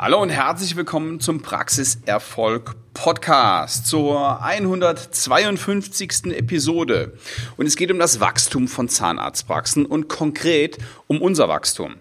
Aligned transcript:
Hallo 0.00 0.22
und 0.22 0.28
herzlich 0.28 0.76
willkommen 0.76 1.18
zum 1.18 1.42
Praxiserfolg 1.42 2.76
Podcast 2.94 3.88
zur 3.88 4.40
152. 4.40 6.26
Episode. 6.26 7.18
Und 7.56 7.66
es 7.66 7.74
geht 7.74 7.90
um 7.90 7.98
das 7.98 8.20
Wachstum 8.20 8.68
von 8.68 8.88
Zahnarztpraxen 8.88 9.84
und 9.84 10.08
konkret 10.08 10.78
um 11.08 11.20
unser 11.20 11.48
Wachstum. 11.48 11.96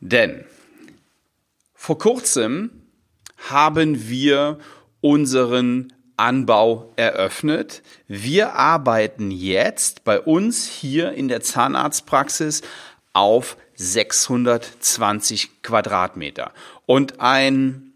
Denn 0.00 0.44
vor 1.72 1.98
kurzem 1.98 2.82
haben 3.48 4.08
wir 4.08 4.58
unseren 5.00 5.92
Anbau 6.16 6.92
eröffnet. 6.96 7.84
Wir 8.08 8.54
arbeiten 8.54 9.30
jetzt 9.30 10.02
bei 10.02 10.18
uns 10.18 10.66
hier 10.66 11.12
in 11.12 11.28
der 11.28 11.42
Zahnarztpraxis 11.42 12.62
auf 13.12 13.56
620 13.76 15.62
Quadratmeter. 15.62 16.52
Und 16.86 17.20
ein 17.20 17.92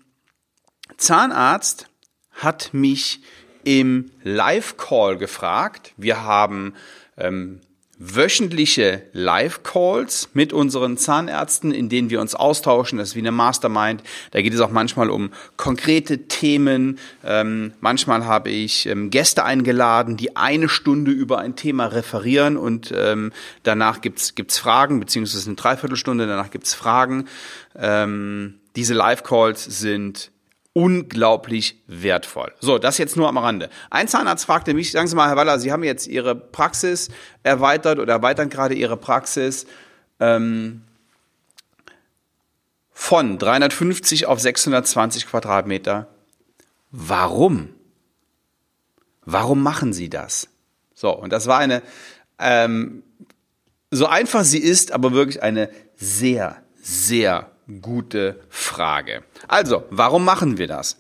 Zahnarzt 0.97 1.89
hat 2.33 2.73
mich 2.73 3.21
im 3.65 4.11
Live-Call 4.23 5.19
gefragt. 5.19 5.93
Wir 5.97 6.23
haben 6.23 6.75
ähm, 7.17 7.61
wöchentliche 7.99 9.03
Live-Calls 9.13 10.31
mit 10.33 10.53
unseren 10.53 10.97
Zahnärzten, 10.97 11.73
in 11.73 11.89
denen 11.89 12.11
wir 12.11 12.21
uns 12.21 12.35
austauschen. 12.35 12.99
Das 12.99 13.09
ist 13.09 13.15
wie 13.17 13.21
eine 13.21 13.33
Mastermind. 13.33 14.03
Da 14.31 14.41
geht 14.41 14.55
es 14.55 14.61
auch 14.61 14.71
manchmal 14.71 15.11
um 15.11 15.31
konkrete 15.57 16.29
Themen. 16.29 16.99
Ähm, 17.25 17.73
manchmal 17.81 18.25
habe 18.25 18.51
ich 18.51 18.87
ähm, 18.87 19.11
Gäste 19.11 19.45
eingeladen, 19.45 20.17
die 20.17 20.37
eine 20.37 20.69
Stunde 20.69 21.11
über 21.11 21.39
ein 21.39 21.57
Thema 21.57 21.87
referieren 21.87 22.57
und 22.57 22.93
ähm, 22.97 23.33
danach 23.65 24.01
gibt's 24.01 24.37
gibt's 24.37 24.59
Fragen, 24.59 25.01
beziehungsweise 25.01 25.47
eine 25.47 25.57
Dreiviertelstunde, 25.57 26.27
danach 26.27 26.51
gibt's 26.51 26.75
Fragen. 26.75 27.27
Ähm, 27.77 28.61
diese 28.77 28.95
Live-Calls 28.95 29.65
sind 29.65 30.31
unglaublich 30.73 31.83
wertvoll. 31.87 32.53
So, 32.61 32.79
das 32.79 32.99
jetzt 32.99 33.17
nur 33.17 33.29
am 33.29 33.39
Rande. 33.39 33.71
Ein 33.91 34.09
Zahnarzt 34.09 34.45
fragte 34.45 34.75
mich, 34.75 34.93
sagen 34.93 35.09
Sie 35.09 35.17
mal, 35.17 35.29
Herr 35.29 35.37
Waller, 35.37 35.59
Sie 35.59 35.73
haben 35.73 35.83
jetzt 35.83 36.07
Ihre 36.07 36.35
Praxis 36.35 37.09
erweitert 37.43 37.99
oder 37.99 38.15
erweitern 38.15 38.49
gerade 38.49 38.75
Ihre 38.75 38.97
Praxis 38.97 39.67
ähm, 40.21 40.83
von 42.93 43.39
350 43.39 44.27
auf 44.27 44.41
620 44.41 45.27
Quadratmeter. 45.27 46.09
Warum? 46.91 47.71
Warum 49.25 49.63
machen 49.63 49.93
Sie 49.93 50.09
das? 50.09 50.49
So, 50.95 51.15
und 51.17 51.33
das 51.33 51.47
war 51.47 51.59
eine, 51.59 51.83
ähm, 52.39 53.03
so 53.91 54.07
einfach 54.07 54.45
sie 54.45 54.59
ist, 54.59 54.93
aber 54.93 55.13
wirklich 55.13 55.43
eine 55.43 55.71
sehr, 55.97 56.63
sehr 56.81 57.51
gute 57.81 58.41
Frage. 58.49 59.23
Also, 59.47 59.85
warum 59.91 60.25
machen 60.25 60.59
wir 60.59 60.67
das? 60.67 60.99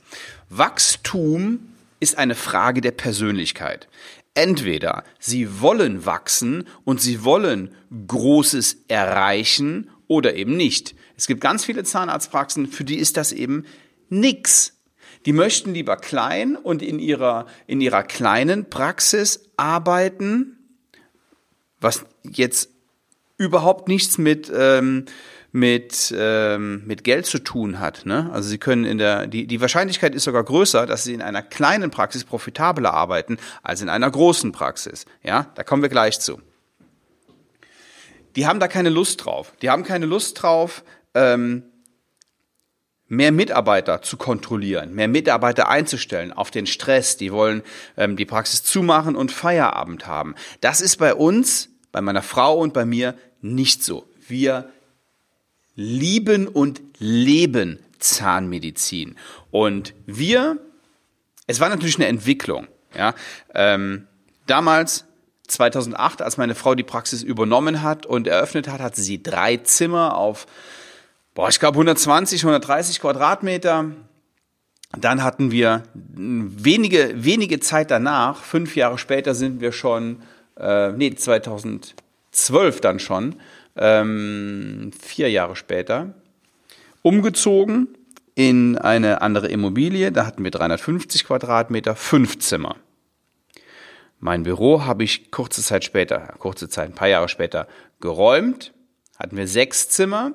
Wachstum 0.51 1.73
ist 2.01 2.19
eine 2.19 2.35
Frage 2.35 2.81
der 2.81 2.93
Persönlichkeit. 2.93 3.89
Entweder 4.35 5.03
Sie 5.19 5.61
wollen 5.61 6.07
wachsen 6.07 6.69
und 6.85 7.01
Sie 7.01 7.25
wollen 7.25 7.75
Großes 8.07 8.85
erreichen 8.89 9.91
oder 10.07 10.35
eben 10.35 10.57
nicht. 10.57 10.95
Es 11.17 11.27
gibt 11.27 11.41
ganz 11.41 11.65
viele 11.65 11.83
Zahnarztpraxen, 11.83 12.69
für 12.69 12.85
die 12.85 12.99
ist 12.99 13.17
das 13.17 13.33
eben 13.33 13.65
nix. 14.09 14.75
Die 15.27 15.33
möchten 15.33 15.75
lieber 15.75 15.97
klein 15.97 16.57
und 16.57 16.83
in 16.83 17.01
ihrer, 17.01 17.47
in 17.67 17.81
ihrer 17.81 18.05
kleinen 18.05 18.71
Praxis 18.71 19.51
arbeiten, 19.57 20.59
was 21.81 22.05
jetzt 22.23 22.71
überhaupt 23.37 23.89
nichts 23.89 24.19
mit, 24.19 24.51
ähm, 24.55 25.07
mit, 25.59 26.15
ähm, 26.17 26.83
mit 26.87 27.05
Geld 27.05 27.27
zu 27.27 27.39
tun 27.39 27.81
hat. 27.81 28.07
Ne? 28.07 28.31
Also 28.33 28.49
sie 28.49 28.59
können 28.59 28.85
in 28.85 28.99
der, 28.99 29.27
die, 29.27 29.47
die 29.47 29.61
Wahrscheinlichkeit 29.61 30.15
ist 30.15 30.25
sogar 30.25 30.45
größer, 30.45 30.87
dass 30.87 31.05
sie 31.05 31.15
in 31.15 31.23
einer 31.23 31.43
kleinen 31.43 31.91
Praxis 31.91 32.25
profitabler 32.25 32.95
arbeiten 32.95 33.39
als 33.63 33.83
in 33.83 33.89
einer 33.89 34.11
großen 34.11 34.53
Praxis. 34.53 35.05
Ja, 35.23 35.47
da 35.55 35.65
kommen 35.65 35.83
wir 35.83 35.89
gleich 35.89 36.21
zu. 36.21 36.41
Die 38.37 38.47
haben 38.47 38.61
da 38.61 38.69
keine 38.69 38.89
Lust 38.89 39.25
drauf. 39.25 39.53
Die 39.63 39.71
haben 39.71 39.83
keine 39.83 40.07
Lust 40.07 40.43
drauf, 40.43 40.85
ähm, 41.15 41.65
mehr 43.09 43.33
Mitarbeiter 43.33 44.03
zu 44.03 44.17
kontrollieren, 44.17 44.95
mehr 44.95 45.09
Mitarbeiter 45.09 45.69
einzustellen 45.69 46.33
auf 46.33 46.51
den 46.51 46.67
Stress. 46.67 47.17
Die 47.17 47.33
wollen 47.33 47.63
ähm, 47.97 48.17
die 48.17 48.27
Praxis 48.27 48.63
zumachen 48.63 49.17
und 49.17 49.33
Feierabend 49.33 50.07
haben. 50.07 50.35
Das 50.61 50.81
ist 50.81 50.99
bei 50.99 51.15
uns, 51.15 51.71
bei 51.91 52.01
meiner 52.01 52.23
Frau 52.23 52.59
und 52.59 52.75
bei 52.75 52.85
mir 52.85 53.15
nicht 53.41 53.83
so. 53.83 54.09
Wir 54.29 54.71
lieben 55.79 56.49
und 56.49 56.83
leben 56.99 57.79
Zahnmedizin. 58.01 59.15
Und 59.53 59.95
wir, 60.07 60.59
es 61.47 61.61
war 61.61 61.69
natürlich 61.69 61.97
eine 61.97 62.09
Entwicklung. 62.09 62.67
Ja, 62.97 63.15
ähm, 63.55 64.09
damals 64.49 65.05
2008, 65.47 66.21
als 66.21 66.37
meine 66.37 66.57
Frau 66.57 66.75
die 66.75 66.83
Praxis 66.83 67.23
übernommen 67.23 67.81
hat 67.83 68.07
und 68.07 68.27
eröffnet 68.27 68.67
hat, 68.67 68.81
hatte 68.81 69.01
sie 69.01 69.23
drei 69.23 69.59
Zimmer 69.59 70.17
auf, 70.17 70.47
boah, 71.35 71.49
ich 71.49 71.61
glaube 71.61 71.77
120, 71.77 72.43
130 72.43 73.01
Quadratmeter. 73.01 73.93
Dann 74.99 75.23
hatten 75.23 75.53
wir 75.53 75.85
wenige, 75.95 77.13
wenige 77.15 77.61
Zeit 77.61 77.93
danach, 77.93 78.43
fünf 78.43 78.75
Jahre 78.75 78.99
später 78.99 79.37
sind 79.37 79.61
wir 79.61 79.71
schon, 79.71 80.23
äh, 80.59 80.91
nee, 80.91 81.15
2012 81.15 82.81
dann 82.81 82.99
schon, 82.99 83.37
ähm, 83.79 84.91
vier 85.01 85.31
Jahre 85.31 85.57
später, 85.57 86.15
umgezogen 87.03 87.89
in 88.35 88.79
eine 88.79 89.23
andere 89.23 89.49
Immobilie. 89.49 90.13
Da 90.13 90.27
hatten 90.27 90.45
wir 90.45 90.51
350 90.51 91.25
Quadratmeter, 91.25 91.97
fünf 91.97 92.39
Zimmer. 92.39 92.77
Mein 94.21 94.43
Büro 94.43 94.85
habe 94.85 95.05
ich 95.05 95.31
kurze 95.31 95.63
Zeit 95.63 95.85
später, 95.85 96.35
kurze 96.39 96.69
Zeit, 96.69 96.91
ein 96.91 96.95
paar 96.95 97.09
Jahre 97.09 97.29
später 97.29 97.69
geräumt. 98.01 98.73
Hatten 99.19 99.37
wir 99.37 99.47
sechs 99.47 99.89
Zimmer. 99.89 100.33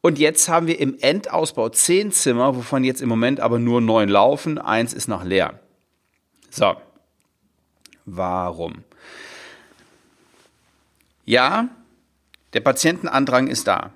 Und 0.00 0.18
jetzt 0.18 0.48
haben 0.48 0.66
wir 0.66 0.80
im 0.80 0.96
Endausbau 1.00 1.68
zehn 1.68 2.10
Zimmer, 2.10 2.56
wovon 2.56 2.84
jetzt 2.84 3.02
im 3.02 3.08
Moment 3.08 3.40
aber 3.40 3.58
nur 3.58 3.80
neun 3.80 4.08
laufen. 4.08 4.58
Eins 4.58 4.92
ist 4.92 5.08
noch 5.08 5.24
leer. 5.24 5.60
So. 6.50 6.74
Warum? 8.06 8.84
Ja, 11.24 11.68
der 12.52 12.60
Patientenandrang 12.60 13.46
ist 13.46 13.66
da. 13.66 13.92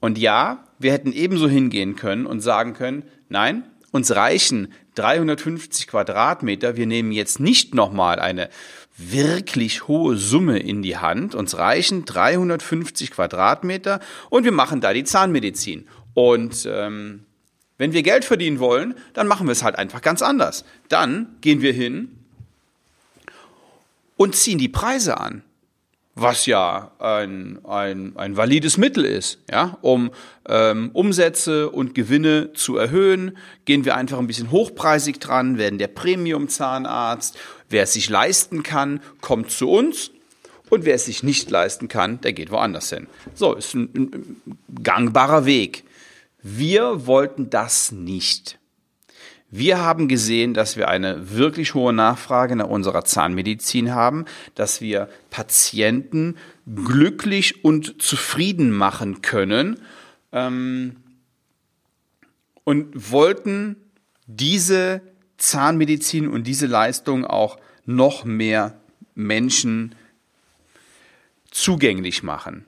Und 0.00 0.18
ja, 0.18 0.64
wir 0.78 0.92
hätten 0.92 1.12
ebenso 1.12 1.48
hingehen 1.48 1.96
können 1.96 2.26
und 2.26 2.40
sagen 2.40 2.74
können, 2.74 3.02
nein, 3.28 3.64
uns 3.90 4.14
reichen 4.14 4.72
350 4.94 5.88
Quadratmeter. 5.88 6.76
Wir 6.76 6.86
nehmen 6.86 7.12
jetzt 7.12 7.40
nicht 7.40 7.74
nochmal 7.74 8.20
eine 8.20 8.48
wirklich 8.96 9.86
hohe 9.88 10.16
Summe 10.16 10.58
in 10.58 10.82
die 10.82 10.96
Hand. 10.96 11.34
Uns 11.34 11.56
reichen 11.56 12.04
350 12.04 13.12
Quadratmeter 13.12 14.00
und 14.30 14.44
wir 14.44 14.52
machen 14.52 14.80
da 14.80 14.92
die 14.92 15.04
Zahnmedizin. 15.04 15.86
Und 16.14 16.68
ähm, 16.70 17.24
wenn 17.76 17.92
wir 17.92 18.02
Geld 18.02 18.24
verdienen 18.24 18.58
wollen, 18.58 18.94
dann 19.14 19.28
machen 19.28 19.46
wir 19.46 19.52
es 19.52 19.62
halt 19.62 19.76
einfach 19.76 20.02
ganz 20.02 20.20
anders. 20.20 20.64
Dann 20.88 21.36
gehen 21.40 21.62
wir 21.62 21.72
hin 21.72 22.16
und 24.16 24.34
ziehen 24.34 24.58
die 24.58 24.68
Preise 24.68 25.18
an 25.20 25.42
was 26.20 26.46
ja 26.46 26.92
ein, 26.98 27.58
ein, 27.64 28.16
ein 28.16 28.36
valides 28.36 28.76
Mittel 28.76 29.04
ist, 29.04 29.38
ja, 29.50 29.78
um 29.82 30.10
ähm, 30.48 30.90
Umsätze 30.92 31.70
und 31.70 31.94
Gewinne 31.94 32.52
zu 32.52 32.76
erhöhen, 32.76 33.36
gehen 33.64 33.84
wir 33.84 33.96
einfach 33.96 34.18
ein 34.18 34.26
bisschen 34.26 34.50
hochpreisig 34.50 35.20
dran, 35.20 35.58
werden 35.58 35.78
der 35.78 35.88
Premium-Zahnarzt. 35.88 37.38
Wer 37.68 37.84
es 37.84 37.92
sich 37.92 38.08
leisten 38.08 38.62
kann, 38.62 39.00
kommt 39.20 39.50
zu 39.50 39.70
uns 39.70 40.10
und 40.70 40.84
wer 40.84 40.94
es 40.94 41.04
sich 41.04 41.22
nicht 41.22 41.50
leisten 41.50 41.88
kann, 41.88 42.20
der 42.20 42.32
geht 42.32 42.50
woanders 42.50 42.90
hin. 42.90 43.06
So, 43.34 43.54
ist 43.54 43.74
ein, 43.74 43.90
ein 43.94 44.82
gangbarer 44.82 45.44
Weg. 45.44 45.84
Wir 46.42 47.06
wollten 47.06 47.50
das 47.50 47.92
nicht. 47.92 48.58
Wir 49.50 49.80
haben 49.80 50.08
gesehen, 50.08 50.52
dass 50.52 50.76
wir 50.76 50.88
eine 50.88 51.30
wirklich 51.34 51.72
hohe 51.72 51.92
Nachfrage 51.94 52.54
nach 52.54 52.68
unserer 52.68 53.04
Zahnmedizin 53.04 53.94
haben, 53.94 54.26
dass 54.54 54.82
wir 54.82 55.08
Patienten 55.30 56.36
glücklich 56.66 57.64
und 57.64 58.00
zufrieden 58.02 58.70
machen 58.70 59.22
können 59.22 59.80
ähm, 60.32 60.96
und 62.64 63.10
wollten 63.10 63.76
diese 64.26 65.00
Zahnmedizin 65.38 66.28
und 66.28 66.46
diese 66.46 66.66
Leistung 66.66 67.24
auch 67.24 67.58
noch 67.86 68.24
mehr 68.24 68.78
Menschen 69.14 69.94
zugänglich 71.50 72.22
machen. 72.22 72.66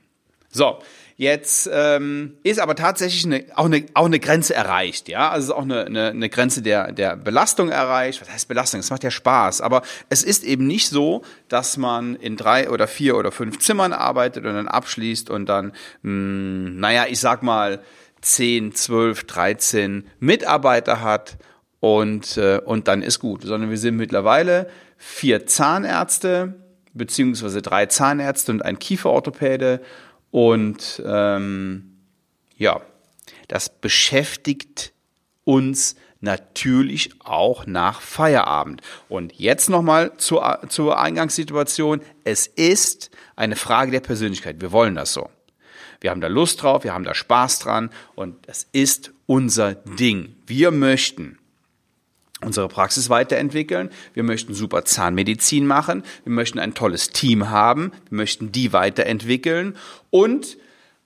So, 0.48 0.78
Jetzt 1.20 1.68
ähm, 1.70 2.38
ist 2.44 2.58
aber 2.60 2.74
tatsächlich 2.74 3.26
eine, 3.26 3.44
auch, 3.54 3.66
eine, 3.66 3.84
auch 3.92 4.06
eine 4.06 4.18
Grenze 4.20 4.54
erreicht, 4.54 5.06
ja. 5.10 5.28
Also 5.28 5.54
auch 5.54 5.64
eine, 5.64 5.84
eine, 5.84 6.08
eine 6.08 6.30
Grenze 6.30 6.62
der, 6.62 6.92
der 6.92 7.14
Belastung 7.14 7.68
erreicht. 7.68 8.22
Was 8.22 8.30
heißt 8.30 8.48
Belastung? 8.48 8.80
Es 8.80 8.88
macht 8.88 9.04
ja 9.04 9.10
Spaß. 9.10 9.60
Aber 9.60 9.82
es 10.08 10.22
ist 10.22 10.44
eben 10.44 10.66
nicht 10.66 10.88
so, 10.88 11.20
dass 11.48 11.76
man 11.76 12.16
in 12.16 12.38
drei 12.38 12.70
oder 12.70 12.86
vier 12.86 13.18
oder 13.18 13.32
fünf 13.32 13.58
Zimmern 13.58 13.92
arbeitet 13.92 14.46
und 14.46 14.54
dann 14.54 14.66
abschließt 14.66 15.28
und 15.28 15.44
dann, 15.44 15.72
mh, 16.00 16.04
hm, 16.04 16.80
naja, 16.80 17.04
ich 17.06 17.20
sag 17.20 17.42
mal, 17.42 17.80
10, 18.22 18.74
12, 18.74 19.24
13 19.24 20.06
Mitarbeiter 20.20 21.02
hat 21.02 21.36
und, 21.80 22.38
äh, 22.38 22.62
und 22.64 22.88
dann 22.88 23.02
ist 23.02 23.18
gut, 23.18 23.42
sondern 23.42 23.68
wir 23.68 23.76
sind 23.76 23.96
mittlerweile 23.96 24.70
vier 24.96 25.44
Zahnärzte, 25.44 26.54
beziehungsweise 26.94 27.60
drei 27.60 27.84
Zahnärzte 27.84 28.52
und 28.52 28.64
ein 28.64 28.78
Kieferorthopäde 28.78 29.82
und 30.30 31.02
ähm, 31.04 31.96
ja, 32.56 32.80
das 33.48 33.68
beschäftigt 33.68 34.92
uns 35.44 35.96
natürlich 36.20 37.10
auch 37.20 37.66
nach 37.66 38.00
Feierabend. 38.00 38.82
Und 39.08 39.32
jetzt 39.38 39.70
nochmal 39.70 40.16
zur, 40.18 40.60
zur 40.68 40.98
Eingangssituation. 40.98 42.02
Es 42.24 42.46
ist 42.46 43.10
eine 43.36 43.56
Frage 43.56 43.90
der 43.90 44.00
Persönlichkeit. 44.00 44.60
Wir 44.60 44.72
wollen 44.72 44.94
das 44.94 45.12
so. 45.12 45.30
Wir 46.00 46.10
haben 46.10 46.20
da 46.20 46.28
Lust 46.28 46.62
drauf, 46.62 46.84
wir 46.84 46.94
haben 46.94 47.04
da 47.04 47.14
Spaß 47.14 47.58
dran 47.58 47.90
und 48.14 48.36
es 48.46 48.66
ist 48.72 49.12
unser 49.26 49.74
Ding. 49.74 50.34
Wir 50.46 50.70
möchten 50.70 51.38
unsere 52.44 52.68
Praxis 52.68 53.10
weiterentwickeln. 53.10 53.90
Wir 54.14 54.22
möchten 54.22 54.54
super 54.54 54.84
Zahnmedizin 54.84 55.66
machen. 55.66 56.02
Wir 56.24 56.32
möchten 56.32 56.58
ein 56.58 56.74
tolles 56.74 57.10
Team 57.10 57.50
haben. 57.50 57.92
Wir 58.08 58.16
möchten 58.16 58.52
die 58.52 58.72
weiterentwickeln 58.72 59.76
und 60.10 60.56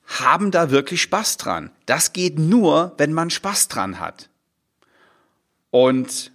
haben 0.06 0.50
da 0.50 0.70
wirklich 0.70 1.02
Spaß 1.02 1.38
dran. 1.38 1.70
Das 1.86 2.12
geht 2.12 2.38
nur, 2.38 2.92
wenn 2.98 3.12
man 3.12 3.30
Spaß 3.30 3.68
dran 3.68 4.00
hat. 4.00 4.28
Und 5.70 6.30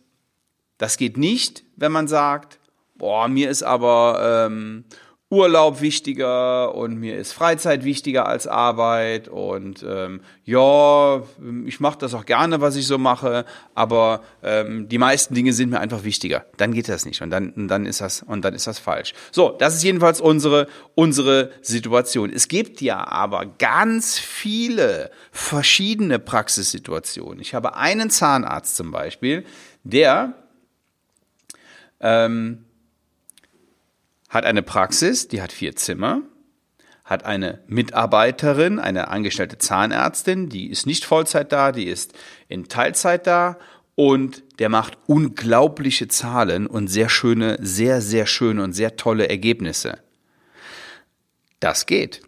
das 0.77 0.97
geht 0.97 1.17
nicht, 1.17 1.63
wenn 1.75 1.91
man 1.91 2.07
sagt, 2.07 2.59
boah, 2.95 3.27
mir 3.27 3.49
ist 3.49 3.63
aber 3.63 4.47
ähm, 4.47 4.85
Urlaub 5.31 5.79
wichtiger 5.81 6.73
und 6.73 6.95
mir 6.95 7.15
ist 7.15 7.33
Freizeit 7.33 7.83
wichtiger 7.83 8.27
als 8.27 8.47
Arbeit 8.47 9.27
und 9.27 9.85
ähm, 9.87 10.21
ja, 10.43 11.21
ich 11.65 11.79
mache 11.79 11.99
das 11.99 12.15
auch 12.15 12.25
gerne, 12.25 12.61
was 12.61 12.75
ich 12.75 12.87
so 12.87 12.97
mache, 12.97 13.45
aber 13.75 14.23
ähm, 14.41 14.89
die 14.89 14.97
meisten 14.97 15.35
Dinge 15.35 15.53
sind 15.53 15.69
mir 15.69 15.81
einfach 15.81 16.03
wichtiger. 16.03 16.45
Dann 16.57 16.73
geht 16.73 16.89
das 16.89 17.05
nicht 17.05 17.21
und 17.21 17.29
dann, 17.29 17.51
und 17.51 17.67
dann 17.67 17.85
ist 17.85 18.01
das 18.01 18.23
und 18.23 18.43
dann 18.43 18.55
ist 18.55 18.65
das 18.65 18.79
falsch. 18.79 19.13
So, 19.31 19.55
das 19.59 19.75
ist 19.75 19.83
jedenfalls 19.83 20.19
unsere 20.19 20.65
unsere 20.95 21.51
Situation. 21.61 22.31
Es 22.33 22.47
gibt 22.47 22.81
ja 22.81 23.07
aber 23.07 23.45
ganz 23.45 24.17
viele 24.17 25.11
verschiedene 25.31 26.17
Praxissituationen. 26.17 27.39
Ich 27.39 27.53
habe 27.53 27.75
einen 27.75 28.09
Zahnarzt 28.09 28.75
zum 28.75 28.89
Beispiel, 28.89 29.45
der 29.83 30.33
ähm, 31.99 32.65
hat 34.29 34.45
eine 34.45 34.61
Praxis, 34.61 35.27
die 35.27 35.41
hat 35.41 35.51
vier 35.51 35.75
Zimmer, 35.75 36.21
hat 37.03 37.25
eine 37.25 37.63
Mitarbeiterin, 37.67 38.79
eine 38.79 39.07
angestellte 39.07 39.57
Zahnärztin, 39.57 40.49
die 40.49 40.69
ist 40.69 40.85
nicht 40.85 41.03
Vollzeit 41.03 41.51
da, 41.51 41.71
die 41.71 41.85
ist 41.85 42.13
in 42.47 42.67
Teilzeit 42.67 43.25
da 43.25 43.57
und 43.95 44.43
der 44.59 44.69
macht 44.69 44.97
unglaubliche 45.07 46.07
Zahlen 46.07 46.67
und 46.67 46.87
sehr 46.87 47.09
schöne, 47.09 47.57
sehr, 47.59 48.01
sehr 48.01 48.27
schöne 48.27 48.63
und 48.63 48.73
sehr 48.73 48.95
tolle 48.95 49.27
Ergebnisse. 49.27 49.97
Das 51.59 51.87
geht. 51.87 52.21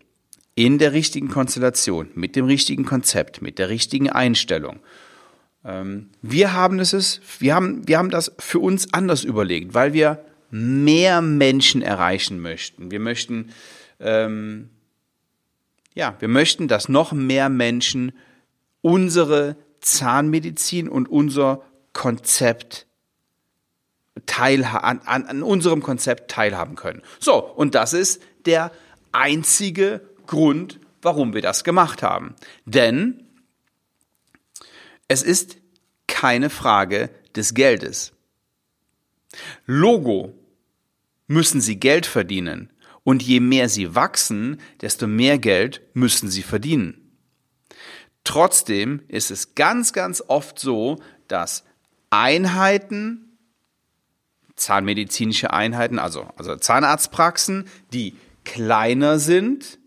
In 0.55 0.79
der 0.79 0.91
richtigen 0.91 1.29
Konstellation, 1.29 2.09
mit 2.15 2.35
dem 2.35 2.45
richtigen 2.45 2.83
Konzept, 2.83 3.41
mit 3.41 3.57
der 3.57 3.69
richtigen 3.69 4.09
Einstellung. 4.09 4.79
Ähm, 5.63 6.09
wir 6.21 6.53
haben 6.53 6.79
es, 6.79 7.21
wir 7.39 7.55
haben, 7.55 7.87
wir 7.87 7.99
haben 7.99 8.09
das 8.09 8.33
für 8.39 8.59
uns 8.59 8.93
anders 8.93 9.23
überlegt, 9.23 9.73
weil 9.73 9.93
wir 9.93 10.25
mehr 10.51 11.21
Menschen 11.21 11.81
erreichen 11.81 12.39
möchten. 12.39 12.91
Wir 12.91 12.99
möchten, 12.99 13.51
ähm, 13.99 14.69
ja, 15.93 16.15
wir 16.19 16.27
möchten, 16.27 16.67
dass 16.67 16.89
noch 16.89 17.13
mehr 17.13 17.49
Menschen 17.49 18.11
unsere 18.81 19.55
Zahnmedizin 19.79 20.87
und 20.89 21.09
unser 21.09 21.63
Konzept 21.93 22.85
teilhaben, 24.25 25.01
an, 25.05 25.23
an 25.25 25.43
unserem 25.43 25.81
Konzept 25.81 26.29
teilhaben 26.29 26.75
können. 26.75 27.01
So, 27.19 27.35
und 27.35 27.75
das 27.75 27.93
ist 27.93 28.21
der 28.45 28.71
einzige 29.11 30.01
Grund, 30.27 30.79
warum 31.01 31.33
wir 31.33 31.41
das 31.41 31.63
gemacht 31.63 32.03
haben. 32.03 32.35
Denn 32.65 33.25
es 35.07 35.23
ist 35.23 35.57
keine 36.07 36.49
Frage 36.49 37.09
des 37.35 37.53
Geldes. 37.53 38.11
Logo 39.65 40.33
müssen 41.31 41.61
sie 41.61 41.79
Geld 41.79 42.05
verdienen. 42.05 42.71
Und 43.03 43.23
je 43.23 43.39
mehr 43.39 43.69
sie 43.69 43.95
wachsen, 43.95 44.61
desto 44.81 45.07
mehr 45.07 45.39
Geld 45.39 45.81
müssen 45.93 46.29
sie 46.29 46.43
verdienen. 46.43 47.17
Trotzdem 48.23 49.01
ist 49.07 49.31
es 49.31 49.55
ganz, 49.55 49.93
ganz 49.93 50.23
oft 50.27 50.59
so, 50.59 51.01
dass 51.27 51.63
Einheiten, 52.11 53.37
zahnmedizinische 54.55 55.51
Einheiten, 55.51 55.97
also, 55.97 56.27
also 56.35 56.55
Zahnarztpraxen, 56.55 57.65
die 57.91 58.15
kleiner 58.43 59.17
sind, 59.17 59.79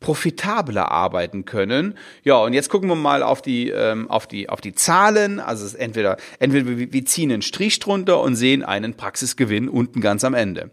profitabler 0.00 0.90
arbeiten 0.90 1.44
können. 1.44 1.94
Ja, 2.24 2.38
und 2.38 2.54
jetzt 2.54 2.70
gucken 2.70 2.88
wir 2.88 2.96
mal 2.96 3.22
auf 3.22 3.42
die, 3.42 3.68
ähm, 3.68 4.10
auf 4.10 4.26
die, 4.26 4.48
auf 4.48 4.60
die 4.60 4.74
Zahlen. 4.74 5.38
Also 5.38 5.64
es 5.64 5.74
ist 5.74 5.80
entweder, 5.80 6.16
entweder 6.38 6.66
wir 6.66 7.04
ziehen 7.04 7.30
einen 7.30 7.42
Strich 7.42 7.78
drunter 7.78 8.20
und 8.20 8.34
sehen 8.34 8.64
einen 8.64 8.94
Praxisgewinn 8.94 9.68
unten 9.68 10.00
ganz 10.00 10.24
am 10.24 10.34
Ende. 10.34 10.70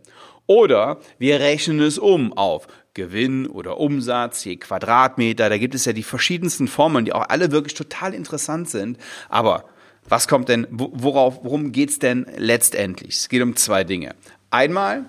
Oder 0.48 1.00
wir 1.20 1.42
rechnen 1.42 1.82
es 1.82 1.98
um 1.98 2.32
auf 2.32 2.68
Gewinn 2.94 3.48
oder 3.48 3.78
Umsatz 3.78 4.46
je 4.46 4.56
Quadratmeter. 4.56 5.50
Da 5.50 5.58
gibt 5.58 5.76
es 5.76 5.84
ja 5.84 5.94
die 5.94 6.04
verschiedensten 6.04 6.70
Formeln, 6.70 7.04
die 7.04 7.14
auch 7.14 7.28
alle 7.28 7.52
wirklich 7.52 7.74
total 7.74 8.14
interessant 8.14 8.70
sind. 8.70 8.98
Aber 9.28 9.66
was 10.08 10.30
kommt 10.30 10.48
denn, 10.48 10.66
worauf, 10.72 11.44
worum 11.44 11.74
geht's 11.74 12.00
denn 12.00 12.26
letztendlich? 12.38 13.16
Es 13.16 13.30
geht 13.30 13.42
um 13.42 13.58
zwei 13.58 13.84
Dinge. 13.84 14.16
Einmal 14.50 15.06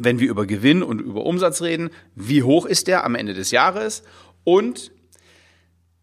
wenn 0.00 0.20
wir 0.20 0.28
über 0.28 0.46
Gewinn 0.46 0.82
und 0.82 1.00
über 1.00 1.24
Umsatz 1.24 1.62
reden, 1.62 1.90
wie 2.14 2.42
hoch 2.42 2.66
ist 2.66 2.86
der 2.86 3.04
am 3.04 3.14
Ende 3.14 3.34
des 3.34 3.50
Jahres 3.50 4.02
und 4.44 4.92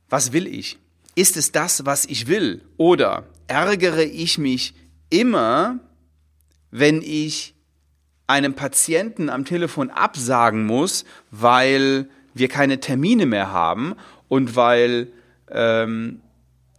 was 0.10 0.34
will 0.34 0.48
ich? 0.48 0.78
Ist 1.16 1.38
es 1.38 1.52
das, 1.52 1.86
was 1.86 2.06
ich 2.06 2.28
will? 2.28 2.62
Oder 2.78 3.26
ärgere 3.48 4.04
ich 4.04 4.38
mich 4.38 4.74
immer, 5.10 5.80
wenn 6.72 7.02
ich 7.02 7.56
einem 8.28 8.54
Patienten 8.54 9.30
am 9.30 9.46
Telefon 9.46 9.90
absagen 9.90 10.66
muss, 10.66 11.06
weil 11.32 12.10
wir 12.34 12.48
keine 12.50 12.80
Termine 12.80 13.26
mehr 13.26 13.52
haben 13.52 13.96
und 14.28 14.56
weil 14.56 15.12
ähm, 15.50 16.22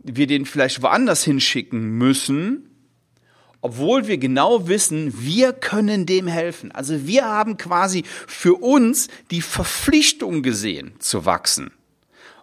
wir 0.02 0.26
den 0.26 0.44
vielleicht 0.44 0.82
woanders 0.82 1.24
hinschicken 1.24 1.96
müssen, 1.98 2.75
obwohl 3.66 4.06
wir 4.06 4.16
genau 4.16 4.68
wissen, 4.68 5.12
wir 5.24 5.52
können 5.52 6.06
dem 6.06 6.28
helfen. 6.28 6.70
Also 6.70 7.08
wir 7.08 7.24
haben 7.24 7.56
quasi 7.56 8.04
für 8.28 8.54
uns 8.54 9.08
die 9.32 9.42
Verpflichtung 9.42 10.44
gesehen 10.44 10.94
zu 11.00 11.26
wachsen. 11.26 11.72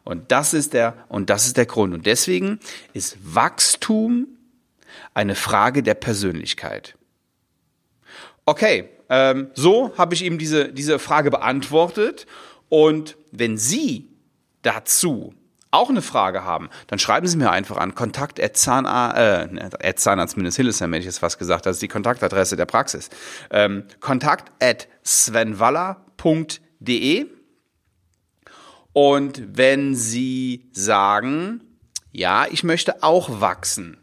Und 0.04 0.34
das 0.34 0.54
ist 0.54 0.74
der, 0.74 0.98
und 1.08 1.30
das 1.30 1.46
ist 1.46 1.56
der 1.56 1.66
Grund. 1.66 1.94
Und 1.94 2.06
deswegen 2.06 2.60
ist 2.92 3.16
Wachstum 3.24 4.28
eine 5.14 5.36
Frage 5.36 5.82
der 5.82 5.94
Persönlichkeit. 5.94 6.96
Okay, 8.46 8.90
ähm, 9.08 9.48
so 9.54 9.98
habe 9.98 10.16
ich 10.16 10.26
ihm 10.26 10.38
diese, 10.38 10.74
diese 10.74 11.00
Frage 11.00 11.32
beantwortet. 11.32 12.28
Und 12.68 13.16
wenn 13.32 13.58
Sie 13.58 14.10
dazu 14.62 15.34
auch 15.74 15.90
eine 15.90 16.02
Frage 16.02 16.44
haben, 16.44 16.70
dann 16.88 17.00
schreiben 17.00 17.28
Sie 17.28 17.38
mir 17.38 17.52
einfach 17.52 17.78
an 17.78 17.96
kontakt 17.96 18.40
äh, 18.40 18.52
zahnarzt-hillesheim, 18.54 20.94
hätte 20.94 21.00
ich 21.00 21.06
jetzt 21.06 21.20
fast 21.20 21.40
gesagt, 21.40 21.66
das 21.66 21.78
ist 21.78 21.82
die 21.82 21.88
Kontaktadresse 21.88 22.56
der 22.56 22.66
Praxis. 22.66 23.10
Ähm, 23.52 23.86
kontakt 24.00 24.52
at 24.62 24.88
svenwaller.de 25.04 27.26
und 28.94 29.58
wenn 29.58 29.96
Sie 29.96 30.70
sagen, 30.72 31.62
ja, 32.12 32.46
ich 32.50 32.64
möchte 32.64 33.02
auch 33.02 33.42
wachsen, 33.42 33.98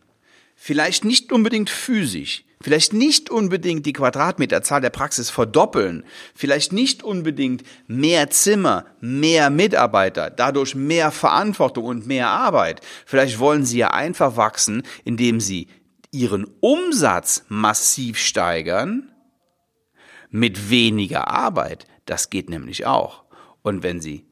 vielleicht 0.56 1.04
nicht 1.04 1.32
unbedingt 1.32 1.70
physisch, 1.70 2.44
vielleicht 2.62 2.92
nicht 2.92 3.30
unbedingt 3.30 3.86
die 3.86 3.92
Quadratmeterzahl 3.92 4.80
der 4.80 4.90
Praxis 4.90 5.30
verdoppeln, 5.30 6.04
vielleicht 6.34 6.72
nicht 6.72 7.02
unbedingt 7.02 7.62
mehr 7.86 8.30
Zimmer, 8.30 8.84
mehr 9.00 9.48
Mitarbeiter, 9.50 10.30
dadurch 10.30 10.74
mehr 10.74 11.10
Verantwortung 11.10 11.84
und 11.84 12.06
mehr 12.06 12.28
Arbeit. 12.28 12.82
Vielleicht 13.06 13.38
wollen 13.38 13.64
Sie 13.64 13.78
ja 13.78 13.92
einfach 13.92 14.36
wachsen, 14.36 14.82
indem 15.04 15.40
Sie 15.40 15.68
Ihren 16.12 16.46
Umsatz 16.60 17.44
massiv 17.48 18.18
steigern 18.18 19.10
mit 20.28 20.70
weniger 20.70 21.28
Arbeit. 21.28 21.86
Das 22.04 22.30
geht 22.30 22.50
nämlich 22.50 22.84
auch. 22.84 23.24
Und 23.62 23.82
wenn 23.82 24.00
Sie 24.00 24.26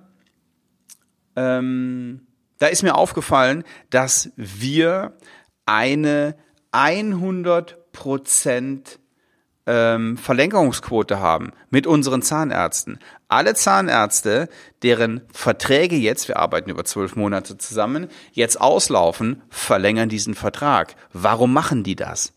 ähm, 1.37 2.27
da 2.59 2.67
ist 2.67 2.83
mir 2.83 2.97
aufgefallen, 2.97 3.65
dass 3.89 4.31
wir 4.37 5.17
eine 5.65 6.37
100 6.73 7.93
Prozent 7.93 8.99
ähm, 9.67 10.17
Verlängerungsquote 10.17 11.21
haben 11.21 11.53
mit 11.71 11.87
unseren 11.87 12.23
Zahnärzten. 12.23 12.99
Alle 13.29 13.55
Zahnärzte, 13.55 14.49
deren 14.83 15.23
Verträge 15.33 15.97
jetzt, 15.97 16.29
wir 16.29 16.39
arbeiten 16.39 16.71
über 16.71 16.85
zwölf 16.85 17.17
Monate 17.17 17.57
zusammen, 17.59 18.09
jetzt 18.33 18.61
auslaufen, 18.61 19.43
verlängern 19.49 20.09
diesen 20.09 20.35
Vertrag. 20.35 20.97
Warum 21.13 21.53
machen 21.53 21.83
die 21.83 21.97
das? 21.97 22.33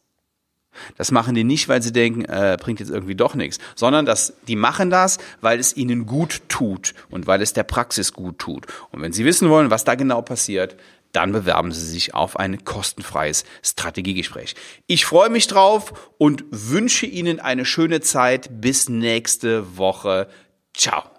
Das 0.97 1.11
machen 1.11 1.35
die 1.35 1.43
nicht, 1.43 1.69
weil 1.69 1.81
sie 1.81 1.91
denken, 1.91 2.25
äh, 2.25 2.57
bringt 2.59 2.79
jetzt 2.79 2.91
irgendwie 2.91 3.15
doch 3.15 3.35
nichts, 3.35 3.57
sondern 3.75 4.05
dass 4.05 4.33
die 4.47 4.55
machen 4.55 4.89
das, 4.89 5.17
weil 5.41 5.59
es 5.59 5.75
ihnen 5.75 6.05
gut 6.05 6.41
tut 6.49 6.93
und 7.09 7.27
weil 7.27 7.41
es 7.41 7.53
der 7.53 7.63
Praxis 7.63 8.13
gut 8.13 8.39
tut. 8.39 8.65
Und 8.91 9.01
wenn 9.01 9.13
Sie 9.13 9.25
wissen 9.25 9.49
wollen, 9.49 9.71
was 9.71 9.83
da 9.83 9.95
genau 9.95 10.21
passiert, 10.21 10.75
dann 11.11 11.31
bewerben 11.31 11.71
Sie 11.71 11.85
sich 11.85 12.13
auf 12.13 12.37
ein 12.37 12.63
kostenfreies 12.63 13.43
Strategiegespräch. 13.63 14.55
Ich 14.87 15.05
freue 15.05 15.29
mich 15.29 15.47
drauf 15.47 16.11
und 16.17 16.45
wünsche 16.51 17.05
Ihnen 17.05 17.39
eine 17.39 17.65
schöne 17.65 18.01
Zeit. 18.01 18.61
Bis 18.61 18.89
nächste 18.89 19.77
Woche. 19.77 20.27
Ciao. 20.73 21.16